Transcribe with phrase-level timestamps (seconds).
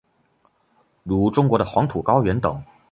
[1.03, 2.63] 如中国的黄土高原等。